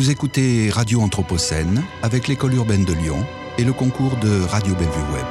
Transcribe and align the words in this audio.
Vous 0.00 0.08
écoutez 0.08 0.70
Radio 0.70 1.02
Anthropocène 1.02 1.84
avec 2.02 2.26
l'école 2.26 2.54
urbaine 2.54 2.86
de 2.86 2.94
Lyon 2.94 3.22
et 3.58 3.64
le 3.64 3.74
concours 3.74 4.16
de 4.16 4.40
Radio 4.44 4.74
Bellevue 4.74 5.12
Web. 5.12 5.26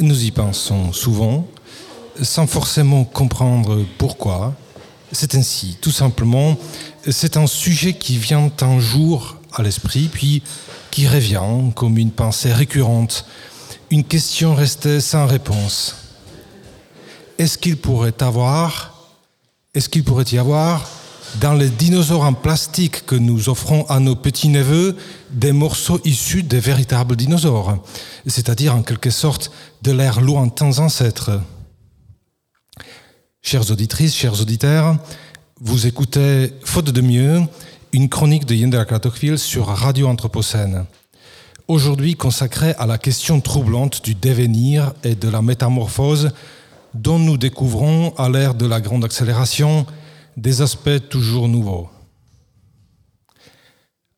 Nous 0.00 0.24
y 0.24 0.32
pensons 0.32 0.92
souvent, 0.92 1.46
sans 2.20 2.48
forcément 2.48 3.04
comprendre 3.04 3.86
pourquoi. 3.98 4.56
C'est 5.12 5.34
ainsi, 5.34 5.76
tout 5.80 5.90
simplement, 5.90 6.56
c'est 7.08 7.36
un 7.36 7.46
sujet 7.46 7.94
qui 7.94 8.16
vient 8.16 8.50
un 8.60 8.78
jour 8.78 9.36
à 9.52 9.62
l'esprit, 9.62 10.08
puis 10.12 10.42
qui 10.90 11.08
revient 11.08 11.72
comme 11.74 11.98
une 11.98 12.10
pensée 12.10 12.52
récurrente. 12.52 13.24
Une 13.90 14.04
question 14.04 14.54
restait 14.54 15.00
sans 15.00 15.26
réponse. 15.26 15.96
Est-ce 17.38 17.58
qu'il 17.58 17.76
pourrait 17.76 18.22
avoir, 18.22 19.08
est-ce 19.74 19.88
qu'il 19.88 20.04
pourrait 20.04 20.24
y 20.30 20.38
avoir 20.38 20.88
dans 21.40 21.54
les 21.54 21.70
dinosaures 21.70 22.24
en 22.24 22.34
plastique 22.34 23.06
que 23.06 23.14
nous 23.14 23.48
offrons 23.48 23.84
à 23.86 24.00
nos 24.00 24.16
petits-neveux 24.16 24.96
des 25.30 25.52
morceaux 25.52 26.00
issus 26.04 26.42
des 26.42 26.60
véritables 26.60 27.16
dinosaures, 27.16 27.78
c'est-à-dire 28.26 28.74
en 28.74 28.82
quelque 28.82 29.10
sorte 29.10 29.50
de 29.82 29.92
leurs 29.92 30.20
lointains 30.20 30.78
ancêtres? 30.78 31.40
Chères 33.42 33.70
auditrices, 33.70 34.14
chers 34.14 34.40
auditeurs, 34.40 34.98
vous 35.62 35.86
écoutez, 35.86 36.54
faute 36.64 36.88
de 36.90 37.02
mieux, 37.02 37.42
une 37.92 38.08
chronique 38.08 38.46
de 38.46 38.54
Yendera 38.54 38.86
Kratokville 38.86 39.38
sur 39.38 39.66
Radio 39.66 40.08
Anthropocène. 40.08 40.86
Aujourd'hui 41.68 42.16
consacrée 42.16 42.74
à 42.78 42.86
la 42.86 42.96
question 42.96 43.42
troublante 43.42 44.02
du 44.02 44.14
devenir 44.14 44.94
et 45.04 45.14
de 45.14 45.28
la 45.28 45.42
métamorphose 45.42 46.30
dont 46.94 47.18
nous 47.18 47.36
découvrons 47.36 48.14
à 48.16 48.30
l'ère 48.30 48.54
de 48.54 48.64
la 48.64 48.80
grande 48.80 49.04
accélération 49.04 49.84
des 50.38 50.62
aspects 50.62 51.08
toujours 51.10 51.46
nouveaux. 51.46 51.90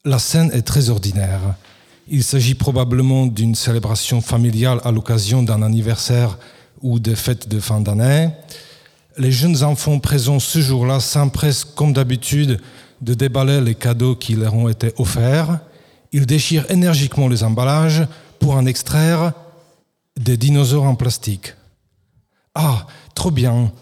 La 0.04 0.20
scène 0.20 0.52
est 0.52 0.62
très 0.62 0.90
ordinaire. 0.90 1.56
Il 2.06 2.22
s'agit 2.22 2.54
probablement 2.54 3.26
d'une 3.26 3.56
célébration 3.56 4.20
familiale 4.20 4.80
à 4.84 4.92
l'occasion 4.92 5.42
d'un 5.42 5.62
anniversaire 5.62 6.38
ou 6.82 7.00
des 7.00 7.16
fêtes 7.16 7.48
de 7.48 7.58
fin 7.58 7.80
d'année. 7.80 8.30
Les 9.18 9.32
jeunes 9.32 9.62
enfants 9.62 9.98
présents 9.98 10.40
ce 10.40 10.60
jour-là 10.60 10.98
s'empressent, 10.98 11.64
comme 11.64 11.92
d'habitude, 11.92 12.60
de 13.02 13.14
déballer 13.14 13.60
les 13.60 13.74
cadeaux 13.74 14.16
qui 14.16 14.34
leur 14.34 14.54
ont 14.54 14.68
été 14.68 14.92
offerts. 14.96 15.60
Ils 16.12 16.24
déchirent 16.24 16.70
énergiquement 16.70 17.28
les 17.28 17.42
emballages 17.44 18.06
pour 18.38 18.54
en 18.54 18.64
extraire 18.64 19.32
des 20.18 20.36
dinosaures 20.36 20.84
en 20.84 20.94
plastique. 20.94 21.54
Ah, 22.54 22.86
trop 23.14 23.30
bien, 23.30 23.72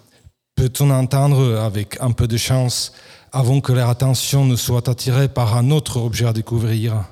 peut-on 0.56 0.90
entendre 0.90 1.58
avec 1.58 1.96
un 2.00 2.12
peu 2.12 2.26
de 2.26 2.36
chance 2.36 2.92
avant 3.32 3.60
que 3.60 3.72
leur 3.72 3.88
attention 3.88 4.44
ne 4.44 4.56
soit 4.56 4.88
attirée 4.88 5.28
par 5.28 5.56
un 5.56 5.70
autre 5.70 5.98
objet 5.98 6.26
à 6.26 6.32
découvrir? 6.32 7.04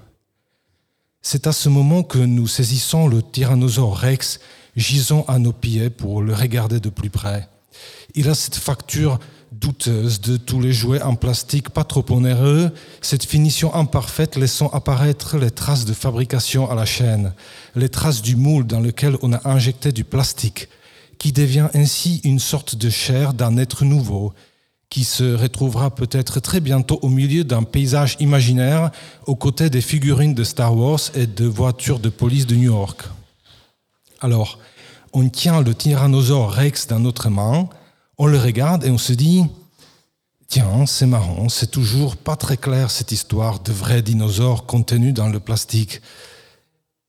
C'est 1.23 1.47
à 1.47 1.53
ce 1.53 1.69
moment 1.69 2.03
que 2.03 2.19
nous 2.19 2.47
saisissons 2.47 3.07
le 3.07 3.23
tyrannosaure 3.23 3.97
rex 3.97 4.41
gisant 4.77 5.25
à 5.29 5.39
nos 5.39 5.53
pieds 5.53 5.91
pour 5.91 6.23
le 6.23 6.33
regarder 6.33 6.81
de 6.81 6.89
plus 6.89 7.11
près. 7.11 7.49
Il 8.15 8.29
a 8.29 8.35
cette 8.35 8.57
facture 8.57 9.19
douteuse 9.53 10.21
de 10.21 10.37
tous 10.37 10.61
les 10.61 10.73
jouets 10.73 11.03
en 11.03 11.15
plastique 11.15 11.71
pas 11.71 11.85
trop 11.85 12.05
onéreux, 12.11 12.71
cette 13.01 13.25
finition 13.25 13.75
imparfaite 13.75 14.37
laissant 14.37 14.69
apparaître 14.69 15.39
les 15.39 15.51
traces 15.51 15.85
de 15.85 15.95
fabrication 15.95 16.71
à 16.71 16.75
la 16.75 16.85
chaîne, 16.85 17.33
les 17.75 17.89
traces 17.89 18.23
du 18.23 18.37
moule 18.37 18.67
dans 18.67 18.81
lequel 18.81 19.17
on 19.23 19.33
a 19.33 19.49
injecté 19.49 19.93
du 19.93 20.05
plastique, 20.05 20.69
qui 21.19 21.33
devient 21.33 21.69
ainsi 21.75 22.21
une 22.25 22.39
sorte 22.39 22.77
de 22.77 22.91
chair 22.91 23.33
d'un 23.33 23.57
être 23.57 23.85
nouveau, 23.85 24.33
qui 24.91 25.05
se 25.05 25.35
retrouvera 25.35 25.95
peut-être 25.95 26.41
très 26.41 26.61
bientôt 26.61 26.99
au 27.03 27.09
milieu 27.09 27.45
d'un 27.45 27.63
paysage 27.63 28.17
imaginaire 28.21 28.91
aux 29.27 29.37
côtés 29.37 29.69
des 29.69 29.83
figurines 29.83 30.35
de 30.35 30.45
Star 30.45 30.75
Wars 30.75 31.01
et 31.15 31.27
de 31.27 31.45
voitures 31.45 31.99
de 31.99 32.09
police 32.09 32.47
de 32.47 32.55
New 32.55 32.73
York. 32.73 33.03
Alors, 34.21 34.59
on 35.19 35.29
tient 35.29 35.63
le 35.63 35.75
tyrannosaure 35.75 36.53
Rex 36.53 36.87
dans 36.87 37.01
notre 37.01 37.29
main, 37.29 37.69
on 38.19 38.27
le 38.27 38.39
regarde 38.39 38.85
et 38.85 38.91
on 38.91 38.99
se 38.99 39.13
dit, 39.13 39.45
tiens, 40.47 40.87
c'est 40.87 41.07
marrant, 41.07 41.49
c'est 41.49 41.73
toujours 41.73 42.17
pas 42.17 42.37
très 42.37 42.57
clair 42.57 42.93
cette 42.93 43.11
histoire 43.11 43.59
de 43.59 43.73
vrai 43.73 44.01
dinosaure 44.01 44.65
contenu 44.65 45.13
dans 45.13 45.29
le 45.29 45.41
plastique. 45.41 46.01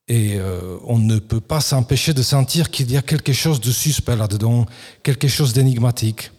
Et 0.07 0.39
euh, 0.39 0.77
on 0.87 0.97
ne 0.97 1.19
peut 1.19 1.39
pas 1.39 1.61
s'empêcher 1.61 2.15
de 2.15 2.23
sentir 2.23 2.71
qu'il 2.71 2.91
y 2.91 2.97
a 2.97 3.03
quelque 3.03 3.31
chose 3.31 3.61
de 3.61 3.71
suspect 3.71 4.15
là-dedans, 4.15 4.65
quelque 5.03 5.27
chose 5.27 5.53
d'énigmatique. 5.53 6.31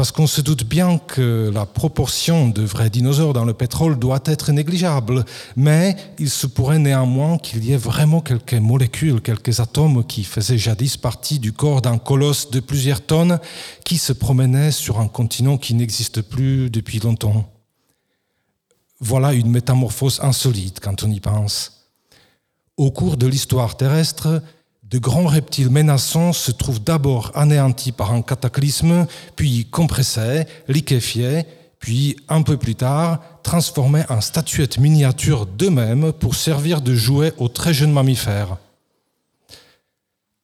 Parce 0.00 0.12
qu'on 0.12 0.26
se 0.26 0.40
doute 0.40 0.64
bien 0.64 0.96
que 0.96 1.50
la 1.52 1.66
proportion 1.66 2.48
de 2.48 2.62
vrais 2.62 2.88
dinosaures 2.88 3.34
dans 3.34 3.44
le 3.44 3.52
pétrole 3.52 3.98
doit 3.98 4.22
être 4.24 4.50
négligeable, 4.50 5.26
mais 5.56 5.94
il 6.18 6.30
se 6.30 6.46
pourrait 6.46 6.78
néanmoins 6.78 7.36
qu'il 7.36 7.62
y 7.66 7.74
ait 7.74 7.76
vraiment 7.76 8.22
quelques 8.22 8.54
molécules, 8.54 9.20
quelques 9.20 9.60
atomes 9.60 10.02
qui 10.06 10.24
faisaient 10.24 10.56
jadis 10.56 10.96
partie 10.96 11.38
du 11.38 11.52
corps 11.52 11.82
d'un 11.82 11.98
colosse 11.98 12.50
de 12.50 12.60
plusieurs 12.60 13.02
tonnes 13.02 13.40
qui 13.84 13.98
se 13.98 14.14
promenait 14.14 14.70
sur 14.70 15.00
un 15.00 15.06
continent 15.06 15.58
qui 15.58 15.74
n'existe 15.74 16.22
plus 16.22 16.70
depuis 16.70 16.98
longtemps. 16.98 17.52
Voilà 19.00 19.34
une 19.34 19.50
métamorphose 19.50 20.18
insolite 20.22 20.80
quand 20.80 21.02
on 21.04 21.10
y 21.10 21.20
pense. 21.20 21.90
Au 22.78 22.90
cours 22.90 23.18
de 23.18 23.26
l'histoire 23.26 23.76
terrestre, 23.76 24.42
de 24.90 24.98
grands 24.98 25.26
reptiles 25.26 25.70
menaçants 25.70 26.32
se 26.32 26.50
trouvent 26.50 26.82
d'abord 26.82 27.30
anéantis 27.34 27.92
par 27.92 28.12
un 28.12 28.22
cataclysme, 28.22 29.06
puis 29.36 29.66
compressés, 29.66 30.44
liquéfiés, 30.68 31.44
puis 31.78 32.16
un 32.28 32.42
peu 32.42 32.56
plus 32.56 32.74
tard 32.74 33.20
transformés 33.42 34.04
en 34.08 34.20
statuettes 34.20 34.78
miniatures 34.78 35.46
d'eux-mêmes 35.46 36.12
pour 36.12 36.34
servir 36.34 36.82
de 36.82 36.94
jouets 36.94 37.32
aux 37.38 37.48
très 37.48 37.72
jeunes 37.72 37.92
mammifères. 37.92 38.58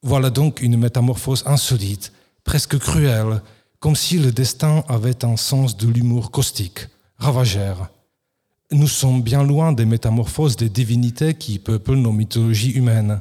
Voilà 0.03 0.31
donc 0.31 0.63
une 0.63 0.77
métamorphose 0.77 1.43
insolite, 1.47 2.13
presque 2.45 2.79
cruelle, 2.79 3.43
comme 3.81 3.97
si 3.97 4.19
le 4.19 4.33
destin 4.33 4.85
avait 4.89 5.25
un 5.25 5.37
sens 5.37 5.77
de 5.77 5.89
l'humour 5.89 6.31
caustique, 6.31 6.87
ravageur. 7.19 7.91
Nous 8.71 8.89
sommes 8.89 9.23
bien 9.23 9.43
loin 9.45 9.73
des 9.73 9.85
métamorphoses 9.85 10.57
des 10.57 10.69
divinités 10.69 11.35
qui 11.35 11.59
peuplent 11.59 11.97
nos 11.97 12.13
mythologies 12.13 12.73
humaines. 12.73 13.21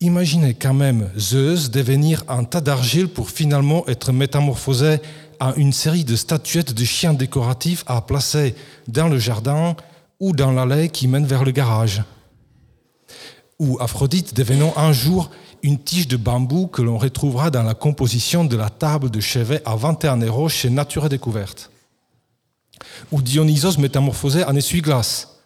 Imaginez 0.00 0.54
quand 0.54 0.74
même 0.74 1.10
Zeus 1.18 1.70
devenir 1.70 2.22
un 2.28 2.44
tas 2.44 2.60
d'argile 2.60 3.08
pour 3.08 3.30
finalement 3.30 3.86
être 3.88 4.12
métamorphosé 4.12 4.98
à 5.40 5.54
une 5.56 5.72
série 5.72 6.04
de 6.04 6.16
statuettes 6.16 6.74
de 6.74 6.84
chiens 6.84 7.14
décoratifs 7.14 7.82
à 7.86 8.02
placer 8.02 8.54
dans 8.88 9.08
le 9.08 9.18
jardin 9.18 9.74
ou 10.20 10.32
dans 10.32 10.52
l'allée 10.52 10.90
qui 10.90 11.08
mène 11.08 11.26
vers 11.26 11.44
le 11.44 11.50
garage. 11.50 12.02
Ou 13.58 13.78
Aphrodite 13.80 14.34
devenant 14.34 14.74
un 14.76 14.92
jour 14.92 15.30
une 15.62 15.78
tige 15.78 16.08
de 16.08 16.18
bambou 16.18 16.66
que 16.66 16.82
l'on 16.82 16.98
retrouvera 16.98 17.50
dans 17.50 17.62
la 17.62 17.74
composition 17.74 18.44
de 18.44 18.56
la 18.56 18.68
table 18.68 19.10
de 19.10 19.20
chevet 19.20 19.62
à 19.64 19.76
21 19.76 20.18
euros 20.18 20.50
chez 20.50 20.68
Nature 20.68 21.08
Découverte 21.08 21.70
ou 23.10 23.22
Dionysos 23.22 23.78
métamorphosé 23.78 24.44
en 24.44 24.54
essuie-glace. 24.54 25.40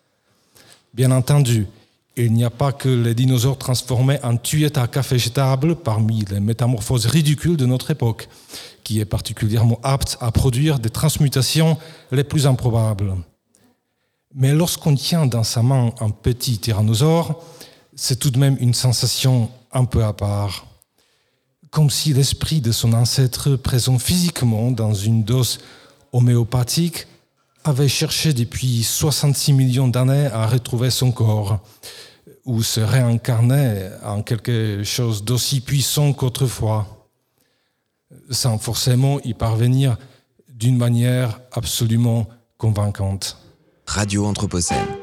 Bien 0.92 1.10
entendu, 1.10 1.66
il 2.16 2.32
n'y 2.32 2.44
a 2.44 2.50
pas 2.50 2.72
que 2.72 2.88
les 2.88 3.14
dinosaures 3.14 3.58
transformés 3.58 4.18
en 4.22 4.36
tuyaux 4.36 4.68
à 4.76 4.86
café 4.88 5.18
jetables 5.18 5.76
parmi 5.76 6.24
les 6.24 6.40
métamorphoses 6.40 7.06
ridicules 7.06 7.56
de 7.56 7.66
notre 7.66 7.90
époque, 7.90 8.28
qui 8.82 9.00
est 9.00 9.04
particulièrement 9.04 9.78
apte 9.82 10.18
à 10.20 10.30
produire 10.32 10.78
des 10.78 10.90
transmutations 10.90 11.78
les 12.10 12.24
plus 12.24 12.46
improbables. 12.46 13.14
Mais 14.34 14.52
lorsqu'on 14.52 14.94
tient 14.94 15.26
dans 15.26 15.44
sa 15.44 15.62
main 15.62 15.92
un 16.00 16.10
petit 16.10 16.58
tyrannosaure, 16.58 17.42
c'est 17.94 18.18
tout 18.18 18.30
de 18.30 18.38
même 18.38 18.56
une 18.60 18.74
sensation 18.74 19.50
un 19.72 19.84
peu 19.84 20.04
à 20.04 20.12
part. 20.12 20.66
Comme 21.70 21.90
si 21.90 22.12
l'esprit 22.12 22.60
de 22.60 22.72
son 22.72 22.92
ancêtre 22.92 23.56
présent 23.56 23.98
physiquement 23.98 24.70
dans 24.70 24.94
une 24.94 25.22
dose 25.22 25.60
homéopathique 26.12 27.06
avait 27.64 27.88
cherché 27.88 28.32
depuis 28.32 28.82
66 28.82 29.52
millions 29.52 29.88
d'années 29.88 30.26
à 30.26 30.46
retrouver 30.46 30.90
son 30.90 31.12
corps, 31.12 31.60
ou 32.44 32.62
se 32.62 32.80
réincarner 32.80 33.90
en 34.04 34.22
quelque 34.22 34.82
chose 34.82 35.24
d'aussi 35.24 35.60
puissant 35.60 36.12
qu'autrefois, 36.12 37.08
sans 38.30 38.58
forcément 38.58 39.20
y 39.20 39.34
parvenir 39.34 39.98
d'une 40.48 40.76
manière 40.76 41.40
absolument 41.52 42.28
convaincante. 42.58 43.38
Radio 43.86 44.26
Anthropocène. 44.26 44.99